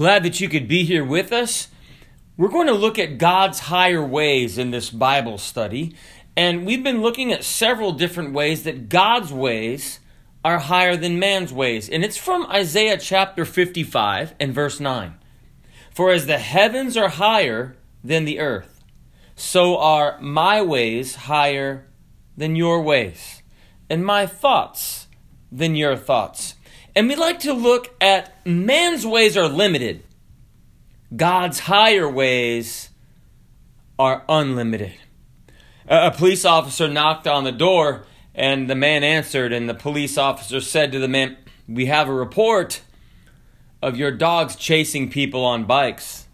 [0.00, 1.68] Glad that you could be here with us.
[2.38, 5.94] We're going to look at God's higher ways in this Bible study,
[6.34, 10.00] and we've been looking at several different ways that God's ways
[10.42, 11.86] are higher than man's ways.
[11.86, 15.16] And it's from Isaiah chapter 55 and verse 9.
[15.90, 18.82] For as the heavens are higher than the earth,
[19.36, 21.90] so are my ways higher
[22.38, 23.42] than your ways,
[23.90, 25.08] and my thoughts
[25.52, 26.54] than your thoughts.
[26.94, 30.02] And we like to look at man's ways are limited,
[31.14, 32.90] God's higher ways
[33.98, 34.94] are unlimited.
[35.86, 40.60] A police officer knocked on the door, and the man answered, and the police officer
[40.60, 41.36] said to the man,
[41.68, 42.80] We have a report
[43.82, 46.26] of your dogs chasing people on bikes.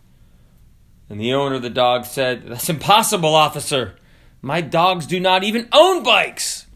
[1.09, 3.97] And the owner of the dog said, That's impossible, officer.
[4.42, 6.66] My dogs do not even own bikes.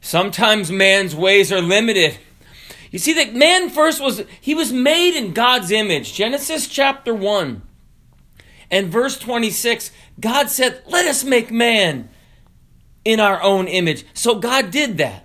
[0.00, 2.18] Sometimes man's ways are limited.
[2.90, 6.14] You see that man first was he was made in God's image.
[6.14, 7.62] Genesis chapter 1
[8.70, 12.08] and verse 26, God said, "Let us make man
[13.04, 15.24] in our own image." So God did that.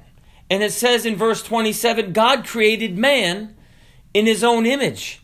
[0.49, 3.55] And it says in verse 27, God created man
[4.13, 5.21] in his own image.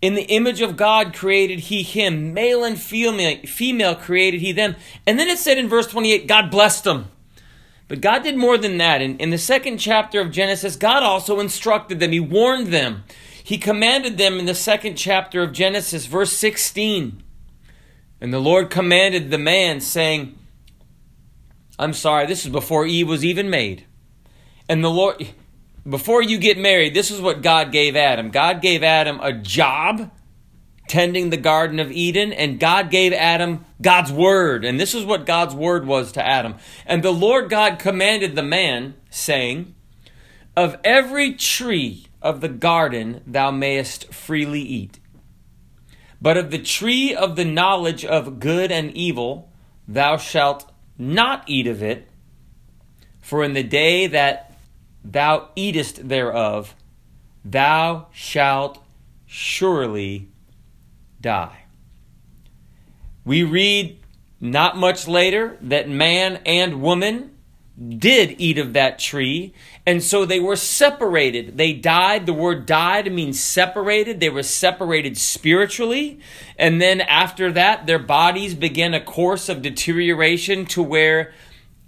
[0.00, 4.76] In the image of God created he him, male and female, female created he them.
[5.06, 7.10] And then it said in verse 28, God blessed them.
[7.86, 9.02] But God did more than that.
[9.02, 13.04] In, in the second chapter of Genesis, God also instructed them, He warned them.
[13.42, 17.22] He commanded them in the second chapter of Genesis, verse 16.
[18.20, 20.38] And the Lord commanded the man, saying,
[21.78, 23.84] I'm sorry, this is before Eve was even made.
[24.66, 25.28] And the Lord,
[25.86, 28.30] before you get married, this is what God gave Adam.
[28.30, 30.10] God gave Adam a job
[30.88, 34.64] tending the Garden of Eden, and God gave Adam God's word.
[34.64, 36.56] And this is what God's word was to Adam.
[36.86, 39.74] And the Lord God commanded the man, saying,
[40.56, 44.98] Of every tree of the garden thou mayest freely eat.
[46.20, 49.52] But of the tree of the knowledge of good and evil
[49.86, 52.08] thou shalt not eat of it,
[53.20, 54.56] for in the day that
[55.04, 56.74] thou eatest thereof,
[57.44, 58.82] thou shalt
[59.26, 60.28] surely
[61.24, 61.64] die.
[63.24, 63.98] We read
[64.40, 67.30] not much later that man and woman
[67.98, 69.52] did eat of that tree,
[69.84, 71.56] and so they were separated.
[71.56, 72.26] They died.
[72.26, 74.20] The word died means separated.
[74.20, 76.20] They were separated spiritually.
[76.56, 81.32] And then after that, their bodies began a course of deterioration to where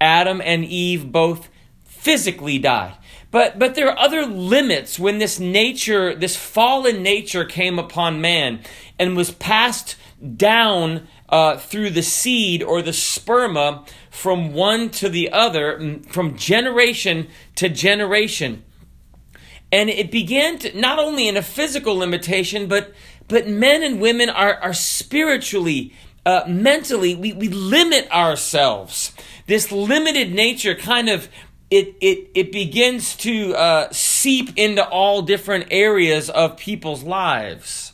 [0.00, 1.48] Adam and Eve both
[1.84, 2.96] physically died.
[3.30, 8.60] But but there are other limits when this nature, this fallen nature came upon man
[8.98, 9.96] and was passed
[10.36, 17.28] down uh, through the seed or the sperma from one to the other, from generation
[17.56, 18.62] to generation.
[19.72, 22.94] And it began to, not only in a physical limitation, but
[23.28, 25.92] but men and women are, are spiritually,
[26.24, 29.12] uh, mentally, we, we limit ourselves.
[29.46, 31.28] This limited nature kind of
[31.70, 37.85] it it it begins to uh, seep into all different areas of people's lives.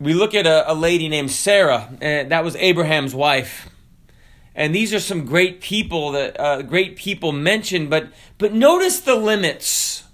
[0.00, 3.68] We look at a, a lady named Sarah, and that was Abraham's wife.
[4.54, 9.14] And these are some great people that uh, great people mentioned, but but notice the
[9.14, 10.04] limits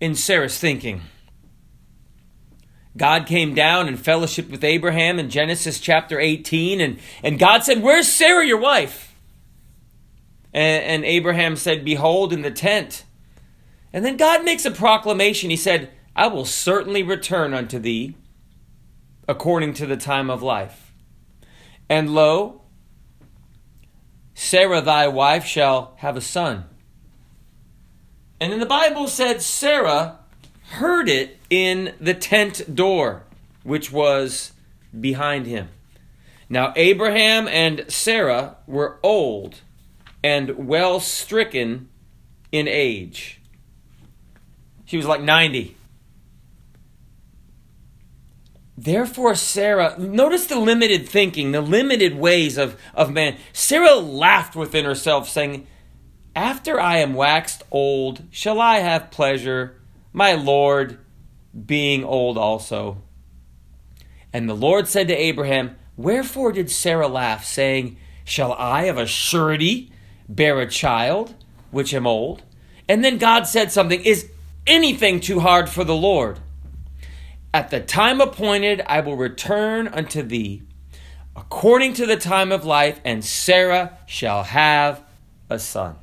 [0.00, 1.02] in Sarah's thinking.
[2.96, 7.82] God came down and fellowshiped with Abraham in Genesis chapter 18, and, and God said,
[7.82, 9.14] Where's Sarah, your wife?
[10.52, 13.04] And, and Abraham said, Behold, in the tent.
[13.92, 15.50] And then God makes a proclamation.
[15.50, 18.14] He said, I will certainly return unto thee
[19.28, 20.92] according to the time of life.
[21.88, 22.62] And lo,
[24.34, 26.64] Sarah thy wife shall have a son.
[28.40, 30.18] And then the Bible said Sarah
[30.72, 33.22] heard it in the tent door,
[33.62, 34.52] which was
[34.98, 35.68] behind him.
[36.48, 39.60] Now, Abraham and Sarah were old
[40.22, 41.88] and well stricken
[42.52, 43.40] in age.
[44.84, 45.76] She was like 90.
[48.76, 53.36] Therefore, Sarah, notice the limited thinking, the limited ways of, of man.
[53.52, 55.66] Sarah laughed within herself, saying,
[56.34, 59.80] After I am waxed old, shall I have pleasure,
[60.12, 60.98] my Lord
[61.66, 63.02] being old also?
[64.32, 69.06] And the Lord said to Abraham, Wherefore did Sarah laugh, saying, Shall I of a
[69.06, 69.92] surety
[70.28, 71.34] bear a child,
[71.70, 72.42] which am old.
[72.88, 74.30] And then God said something Is
[74.66, 76.40] anything too hard for the Lord?
[77.54, 80.64] At the time appointed, I will return unto thee
[81.36, 85.04] according to the time of life, and Sarah shall have
[85.48, 85.94] a son.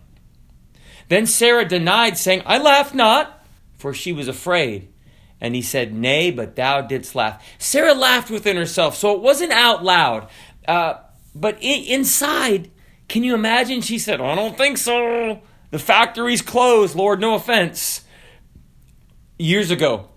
[1.09, 3.45] Then Sarah denied, saying, I laugh not,
[3.77, 4.93] for she was afraid.
[5.41, 7.45] And he said, Nay, but thou didst laugh.
[7.57, 10.29] Sarah laughed within herself, so it wasn't out loud.
[10.65, 10.93] Uh,
[11.35, 12.71] but I- inside,
[13.09, 13.81] can you imagine?
[13.81, 15.41] She said, I don't think so.
[15.71, 18.05] The factory's closed, Lord, no offense.
[19.37, 20.10] Years ago,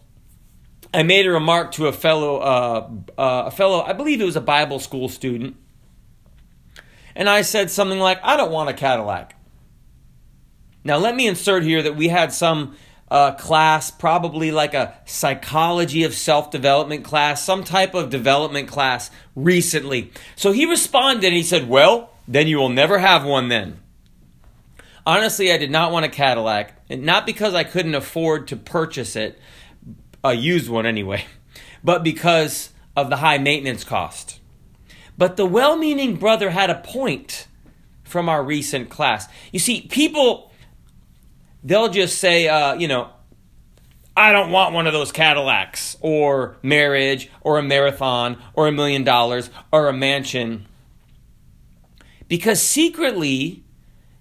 [0.95, 4.37] I made a remark to a fellow, uh, uh, a fellow, I believe it was
[4.37, 5.57] a Bible school student,
[7.17, 9.35] and I said something like, "I don't want a Cadillac."
[10.85, 12.77] Now, let me insert here that we had some
[13.11, 19.11] uh, class, probably like a psychology of self development class, some type of development class
[19.35, 20.13] recently.
[20.37, 23.81] So he responded and he said, Well, then you will never have one then.
[25.07, 29.17] Honestly, I did not want a Cadillac, and not because I couldn't afford to purchase
[29.17, 29.39] it,
[30.25, 31.27] a used one anyway,
[31.85, 34.41] but because of the high maintenance cost.
[35.17, 37.47] But the well meaning brother had a point
[38.03, 39.29] from our recent class.
[39.53, 40.51] You see, people,
[41.63, 43.11] they'll just say, uh, you know,
[44.17, 49.03] I don't want one of those Cadillacs, or marriage, or a marathon, or a million
[49.03, 50.67] dollars, or a mansion.
[52.29, 53.65] Because secretly,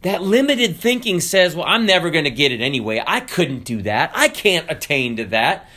[0.02, 3.04] that limited thinking says, well, I'm never going to get it anyway.
[3.06, 4.12] I couldn't do that.
[4.16, 5.70] I can't attain to that.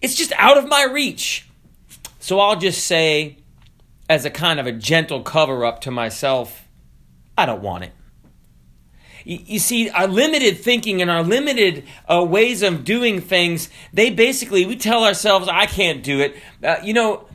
[0.00, 1.48] It's just out of my reach.
[2.20, 3.38] So I'll just say,
[4.08, 6.68] as a kind of a gentle cover up to myself,
[7.36, 7.92] I don't want it.
[9.24, 14.66] You see, our limited thinking and our limited uh, ways of doing things, they basically,
[14.66, 16.36] we tell ourselves, I can't do it.
[16.62, 17.28] Uh, you know,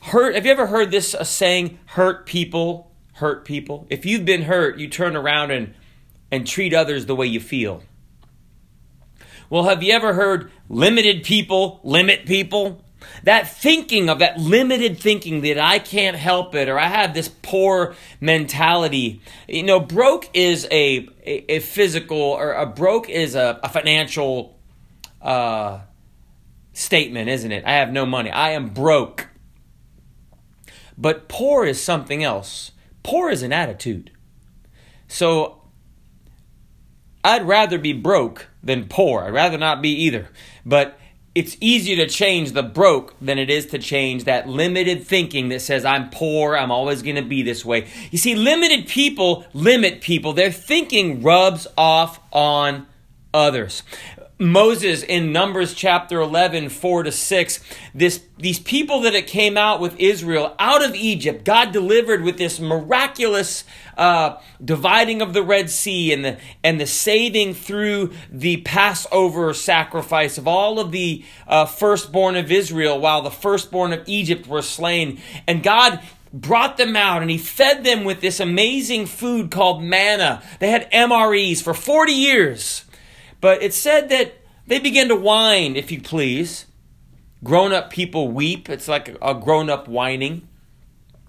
[0.00, 3.86] hurt, have you ever heard this uh, saying, hurt people hurt people?
[3.90, 5.74] If you've been hurt, you turn around and,
[6.30, 7.82] and treat others the way you feel.
[9.50, 12.84] Well, have you ever heard limited people limit people?
[13.24, 17.28] That thinking of that limited thinking that I can't help it or I have this
[17.28, 19.20] poor mentality.
[19.48, 24.56] You know, broke is a, a, a physical or a broke is a, a financial
[25.20, 25.80] uh,
[26.72, 27.64] statement, isn't it?
[27.66, 28.30] I have no money.
[28.30, 29.26] I am broke.
[30.96, 32.70] But poor is something else.
[33.02, 34.12] Poor is an attitude.
[35.08, 35.62] So
[37.24, 39.22] I'd rather be broke than poor.
[39.22, 40.28] I'd rather not be either.
[40.64, 40.98] But
[41.34, 45.60] it's easier to change the broke than it is to change that limited thinking that
[45.60, 47.88] says, I'm poor, I'm always going to be this way.
[48.10, 50.32] You see, limited people limit people.
[50.32, 52.86] Their thinking rubs off on
[53.32, 53.84] others.
[54.40, 57.64] Moses in Numbers chapter 11, 4 to 6,
[57.94, 62.38] this, these people that it came out with Israel out of Egypt, God delivered with
[62.38, 63.64] this miraculous
[63.98, 70.38] uh, dividing of the Red Sea and the, and the saving through the Passover sacrifice
[70.38, 75.20] of all of the uh, firstborn of Israel while the firstborn of Egypt were slain.
[75.46, 76.00] And God
[76.32, 80.42] brought them out and he fed them with this amazing food called manna.
[80.60, 82.86] They had MREs for 40 years.
[83.40, 84.34] But it said that
[84.66, 86.66] they began to whine, if you please.
[87.42, 88.68] Grown up people weep.
[88.68, 90.46] It's like a grown up whining.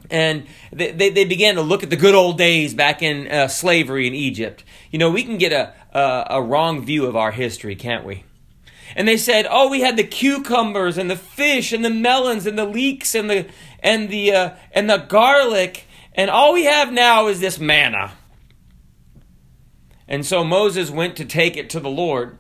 [0.10, 3.48] And they, they, they, began to look at the good old days back in uh,
[3.48, 4.66] slavery in Egypt.
[4.90, 8.26] You know, we can get a, a, a wrong view of our history, can't we?
[8.96, 12.60] And they said, "Oh, we had the cucumbers and the fish and the melons and
[12.60, 13.48] the leeks and the
[13.80, 18.12] and the uh, and the garlic, and all we have now is this manna."
[20.12, 22.38] And so Moses went to take it to the Lord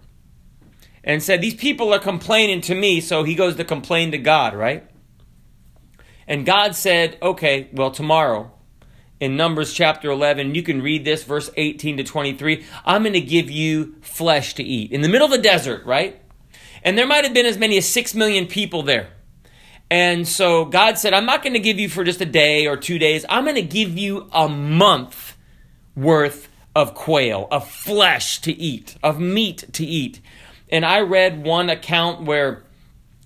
[1.06, 4.54] and said, These people are complaining to me, so he goes to complain to God,
[4.54, 4.84] right?
[6.28, 8.51] And God said, Okay, well, tomorrow
[9.22, 12.66] in Numbers chapter 11, you can read this, verse 18 to 23.
[12.84, 16.22] I'm going to give you flesh to eat in the middle of the desert, right?
[16.84, 19.12] And there might have been as many as 6 million people there.
[19.90, 22.75] And so God said, I'm not going to give you for just a day or
[22.75, 23.24] two days.
[23.30, 25.38] I'm going to give you a month
[25.96, 30.22] worth of quail, of flesh to eat, of meat to eat.
[30.70, 32.63] And I read one account where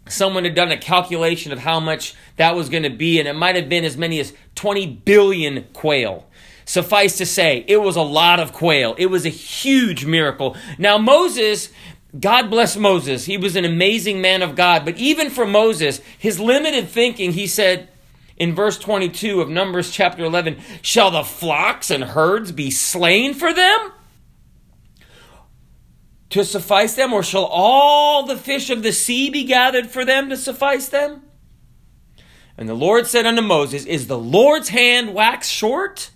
[0.08, 3.34] someone had done a calculation of how much that was going to be, and it
[3.34, 6.25] might have been as many as 20 billion quail.
[6.66, 8.96] Suffice to say, it was a lot of quail.
[8.98, 10.56] It was a huge miracle.
[10.80, 11.70] Now, Moses,
[12.20, 13.25] God bless Moses.
[13.25, 14.84] He was an amazing man of God.
[14.86, 17.90] But even for Moses, his limited thinking, he said,
[18.38, 23.54] in verse 22 of Numbers chapter 11, shall the flocks and herds be slain for
[23.54, 23.92] them?
[26.32, 30.30] To suffice them, or shall all the fish of the sea be gathered for them
[30.30, 31.22] to suffice them?
[32.58, 36.12] And the Lord said unto Moses, Is the Lord's hand wax short?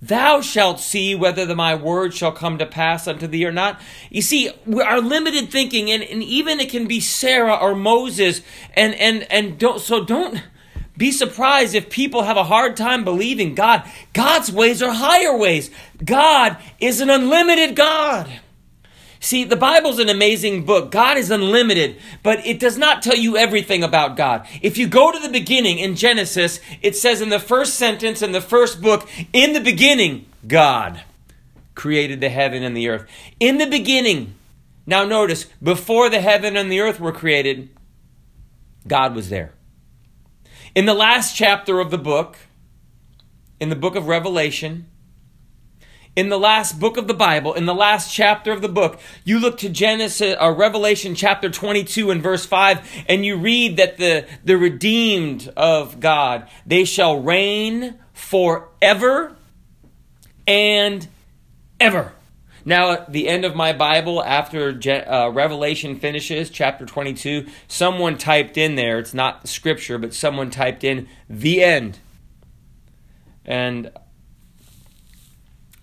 [0.00, 3.80] Thou shalt see whether the, my word shall come to pass unto thee or not.
[4.10, 4.50] You see,
[4.84, 8.42] our limited thinking, and, and even it can be Sarah or Moses,
[8.74, 10.42] and and and don't so don't
[10.96, 13.82] be surprised if people have a hard time believing God.
[14.12, 15.70] God's ways are higher ways.
[16.04, 18.40] God is an unlimited God.
[19.18, 20.90] See, the Bible's an amazing book.
[20.90, 24.46] God is unlimited, but it does not tell you everything about God.
[24.62, 28.32] If you go to the beginning in Genesis, it says in the first sentence in
[28.32, 31.02] the first book, in the beginning, God
[31.74, 33.06] created the heaven and the earth.
[33.40, 34.34] In the beginning.
[34.86, 37.68] Now notice, before the heaven and the earth were created,
[38.86, 39.55] God was there.
[40.76, 42.36] In the last chapter of the book,
[43.58, 44.86] in the book of Revelation,
[46.14, 49.38] in the last book of the Bible, in the last chapter of the book, you
[49.38, 53.96] look to Genesis or uh, Revelation chapter 22 and verse 5, and you read that
[53.96, 59.34] the, the redeemed of God, they shall reign forever
[60.46, 61.08] and
[61.80, 62.12] ever.
[62.68, 68.58] Now, at the end of my Bible, after uh, Revelation finishes, chapter 22, someone typed
[68.58, 72.00] in there, it's not scripture, but someone typed in the end.
[73.44, 73.92] And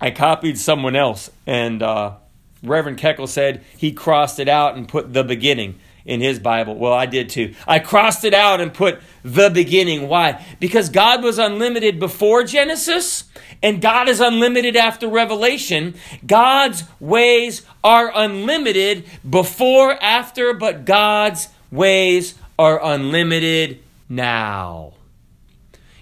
[0.01, 2.17] I copied someone else, and uh,
[2.61, 6.75] Reverend Keckle said he crossed it out and put the beginning in his Bible.
[6.75, 7.53] Well, I did too.
[7.67, 10.07] I crossed it out and put the beginning.
[10.07, 10.45] Why?
[10.60, 13.25] Because God was unlimited before Genesis
[13.62, 15.95] and God is unlimited after Revelation.
[16.25, 24.93] God's ways are unlimited before, after, but God's ways are unlimited now.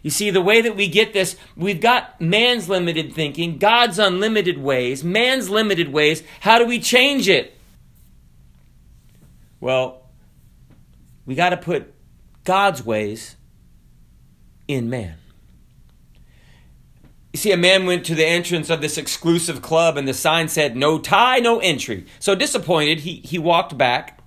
[0.01, 4.57] You see, the way that we get this, we've got man's limited thinking, God's unlimited
[4.57, 6.23] ways, man's limited ways.
[6.39, 7.55] How do we change it?
[9.61, 10.01] Well,
[11.25, 11.93] we got to put
[12.43, 13.37] God's ways
[14.67, 15.15] in man.
[17.31, 20.49] You see, a man went to the entrance of this exclusive club and the sign
[20.49, 22.05] said, No tie, no entry.
[22.19, 24.19] So disappointed, he, he walked back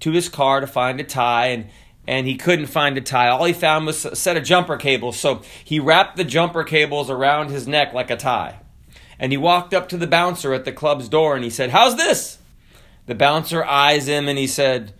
[0.00, 1.66] to his car to find a tie and
[2.06, 3.28] and he couldn't find a tie.
[3.28, 7.08] All he found was a set of jumper cables, so he wrapped the jumper cables
[7.08, 8.60] around his neck like a tie.
[9.18, 11.96] And he walked up to the bouncer at the club's door and he said, How's
[11.96, 12.38] this?
[13.06, 14.94] The bouncer eyes him and he said,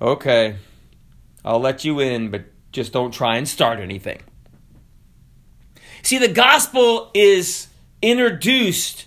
[0.00, 0.56] Okay,
[1.44, 4.20] I'll let you in, but just don't try and start anything.
[6.02, 7.68] See, the gospel is
[8.02, 9.06] introduced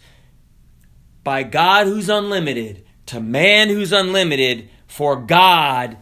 [1.24, 5.98] by God who's unlimited to man who's unlimited for God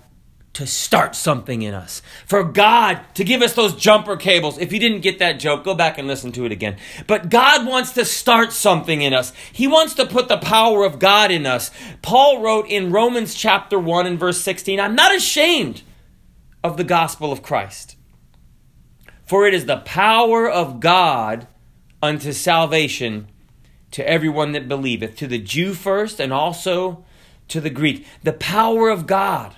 [0.57, 2.01] to start something in us.
[2.25, 4.57] For God to give us those jumper cables.
[4.57, 6.77] If you didn't get that joke, go back and listen to it again.
[7.05, 9.33] But God wants to start something in us.
[9.53, 11.69] He wants to put the power of God in us.
[12.01, 15.83] Paul wrote in Romans chapter 1 and verse 16, I'm not ashamed
[16.63, 17.95] of the gospel of Christ.
[19.27, 21.45] For it is the power of God
[22.01, 23.27] unto salvation
[23.91, 27.05] to everyone that believeth, to the Jew first and also
[27.47, 28.07] to the Greek.
[28.23, 29.53] The power of God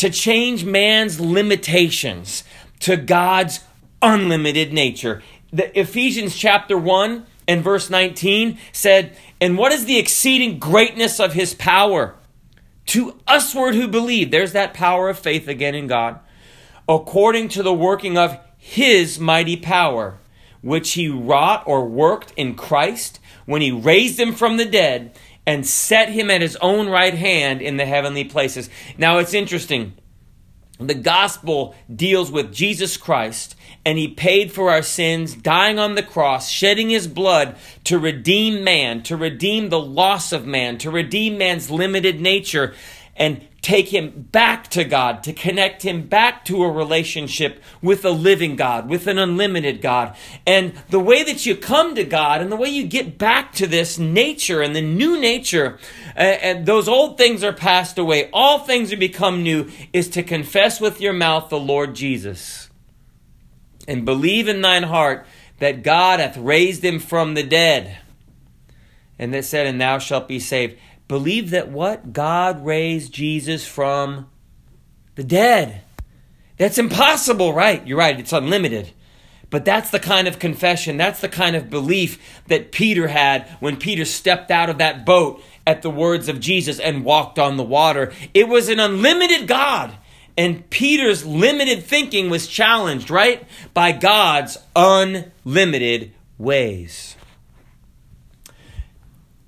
[0.00, 2.42] to change man's limitations
[2.78, 3.60] to God's
[4.00, 5.22] unlimited nature.
[5.52, 11.34] The Ephesians chapter 1 and verse 19 said, And what is the exceeding greatness of
[11.34, 12.14] his power?
[12.86, 16.18] To usward who believe, there's that power of faith again in God,
[16.88, 20.16] according to the working of his mighty power,
[20.62, 25.14] which he wrought or worked in Christ when he raised him from the dead
[25.46, 28.70] and set him at his own right hand in the heavenly places.
[28.96, 29.94] Now it's interesting.
[30.78, 33.54] The gospel deals with Jesus Christ,
[33.84, 38.64] and he paid for our sins, dying on the cross, shedding his blood to redeem
[38.64, 42.74] man, to redeem the loss of man, to redeem man's limited nature,
[43.20, 48.10] and take him back to God, to connect him back to a relationship with a
[48.10, 50.16] living God, with an unlimited God.
[50.46, 53.66] And the way that you come to God and the way you get back to
[53.66, 55.78] this nature and the new nature,
[56.16, 60.22] uh, and those old things are passed away, all things are become new, is to
[60.22, 62.70] confess with your mouth the Lord Jesus
[63.86, 65.26] and believe in thine heart
[65.58, 67.98] that God hath raised him from the dead.
[69.18, 70.78] And that said, and thou shalt be saved
[71.10, 72.12] believe that what?
[72.12, 74.30] God raised Jesus from
[75.16, 75.80] the dead.
[76.56, 77.84] That's impossible, right?
[77.84, 78.92] You're right, it's unlimited.
[79.50, 83.76] But that's the kind of confession, that's the kind of belief that Peter had when
[83.76, 87.64] Peter stepped out of that boat at the words of Jesus and walked on the
[87.64, 88.12] water.
[88.32, 89.92] It was an unlimited God.
[90.38, 93.44] And Peter's limited thinking was challenged, right?
[93.74, 97.16] By God's unlimited ways.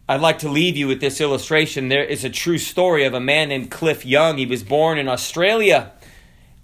[0.09, 1.89] I'd like to leave you with this illustration.
[1.89, 4.37] There is a true story of a man named Cliff Young.
[4.37, 5.93] He was born in Australia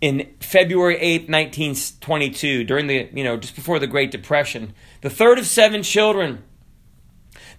[0.00, 4.72] in February 8, 1922, during the, you know, just before the Great Depression.
[5.00, 6.42] The third of seven children.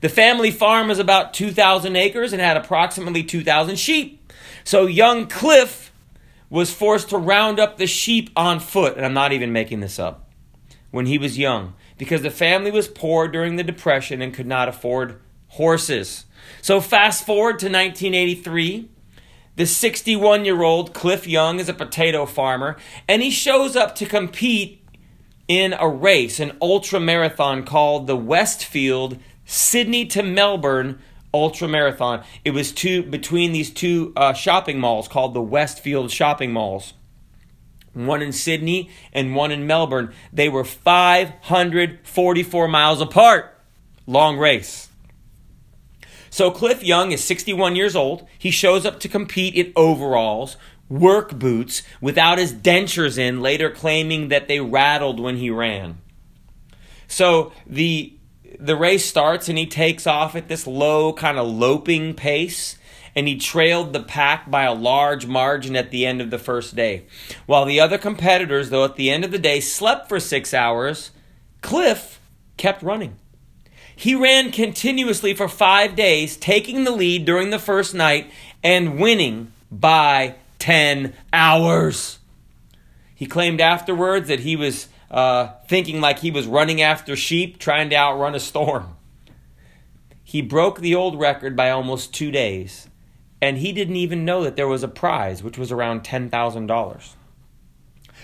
[0.02, 4.32] The family farm was about 2,000 acres and had approximately 2,000 sheep.
[4.64, 5.92] So young Cliff
[6.50, 10.00] was forced to round up the sheep on foot, and I'm not even making this
[10.00, 10.30] up,
[10.92, 14.70] when he was young, because the family was poor during the Depression and could not
[14.70, 16.26] afford horses.
[16.62, 18.90] So fast forward to 1983.
[19.56, 22.78] The 61 year old Cliff Young is a potato farmer,
[23.08, 24.82] and he shows up to compete
[25.50, 31.00] in a race, an ultra marathon called the Westfield Sydney to Melbourne
[31.34, 32.24] Ultra Marathon.
[32.46, 36.94] It was two between these two uh, shopping malls called the Westfield Shopping Malls.
[37.94, 40.14] One in Sydney and one in Melbourne.
[40.32, 43.58] They were 544 miles apart.
[44.06, 44.89] Long race.
[46.30, 48.28] So Cliff Young is 61 years old.
[48.38, 50.58] He shows up to compete in overalls,
[50.88, 56.00] work boots, without his dentures in, later claiming that they rattled when he ran.
[57.08, 58.14] So the
[58.60, 62.78] the race starts and he takes off at this low kind of loping pace
[63.16, 66.76] and he trailed the pack by a large margin at the end of the first
[66.76, 67.06] day.
[67.46, 71.12] While the other competitors, though, at the end of the day slept for six hours,
[71.62, 72.20] Cliff
[72.58, 73.18] kept running.
[74.00, 78.32] He ran continuously for five days, taking the lead during the first night
[78.64, 82.20] and winning by 10 hours.
[83.14, 87.90] He claimed afterwards that he was uh, thinking like he was running after sheep, trying
[87.90, 88.96] to outrun a storm.
[90.24, 92.88] He broke the old record by almost two days,
[93.42, 97.10] and he didn't even know that there was a prize, which was around $10,000.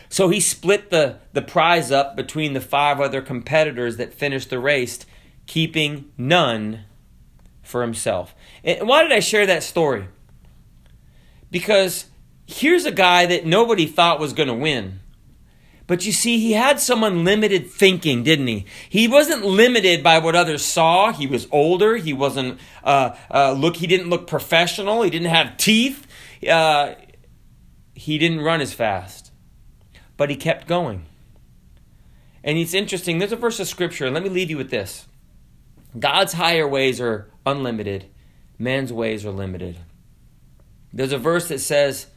[0.08, 4.60] So he split the, the prize up between the five other competitors that finished the
[4.60, 5.06] race,
[5.48, 6.86] keeping none
[7.62, 8.36] for himself.
[8.64, 10.08] And why did I share that story?
[11.52, 12.06] Because
[12.46, 15.00] here's a guy that nobody thought was going to win
[15.88, 18.66] but you see, he had some unlimited thinking, didn't he?
[18.90, 21.12] He wasn't limited by what others saw.
[21.12, 21.98] He was older.
[21.98, 23.78] He wasn't uh, uh, look.
[23.78, 25.04] He didn't look professional.
[25.04, 26.08] He didn't have teeth.
[26.48, 26.96] Uh,
[27.94, 29.32] he didn't run as fast,
[30.18, 31.06] but he kept going.
[32.44, 33.20] And it's interesting.
[33.20, 34.10] There's a verse of scripture.
[34.10, 35.08] Let me leave you with this:
[35.98, 38.06] God's higher ways are unlimited.
[38.58, 39.78] Man's ways are limited.
[40.94, 42.08] There's a verse that says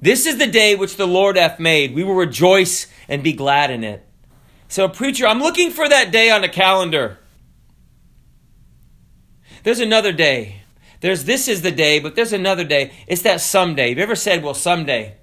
[0.00, 1.94] this is the day which the Lord hath made.
[1.94, 4.04] We will rejoice and be glad in it.
[4.68, 7.18] So, preacher, I'm looking for that day on the calendar.
[9.64, 10.62] There's another day.
[11.00, 12.92] There's this is the day, but there's another day.
[13.06, 13.90] It's that someday.
[13.90, 15.16] Have you ever said, well, someday?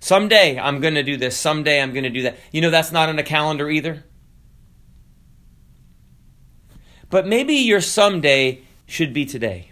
[0.00, 1.36] Someday I'm going to do this.
[1.36, 2.36] Someday I'm going to do that.
[2.50, 4.04] You know, that's not on the calendar either.
[7.12, 9.70] But maybe your someday should be today.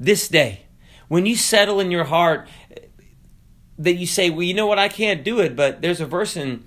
[0.00, 0.62] This day.
[1.06, 2.48] When you settle in your heart
[3.76, 6.34] that you say, well, you know what, I can't do it, but there's a verse
[6.34, 6.64] in,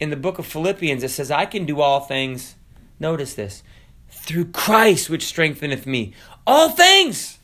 [0.00, 2.56] in the book of Philippians that says, I can do all things,
[2.98, 3.62] notice this,
[4.10, 6.12] through Christ which strengtheneth me.
[6.44, 7.38] All things!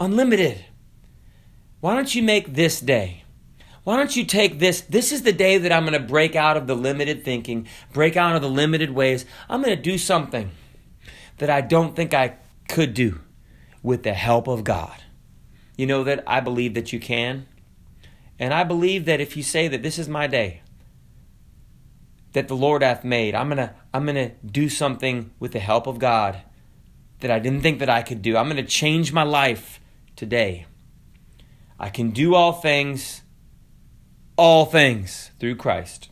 [0.00, 0.64] Unlimited.
[1.78, 3.22] Why don't you make this day?
[3.84, 4.80] Why don't you take this?
[4.80, 8.16] This is the day that I'm going to break out of the limited thinking, break
[8.16, 9.24] out of the limited ways.
[9.48, 10.50] I'm going to do something
[11.40, 12.36] that I don't think I
[12.68, 13.20] could do
[13.82, 15.02] with the help of God.
[15.76, 17.46] You know that I believe that you can.
[18.38, 20.60] And I believe that if you say that this is my day,
[22.34, 25.98] that the Lord hath made, I'm gonna I'm gonna do something with the help of
[25.98, 26.42] God
[27.20, 28.36] that I didn't think that I could do.
[28.36, 29.80] I'm gonna change my life
[30.16, 30.66] today.
[31.78, 33.22] I can do all things,
[34.36, 36.10] all things through Christ,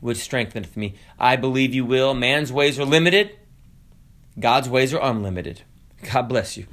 [0.00, 0.94] which strengtheneth me.
[1.18, 2.14] I believe you will.
[2.14, 3.36] Man's ways are limited,
[4.38, 5.62] God's ways are unlimited.
[6.12, 6.66] God bless you.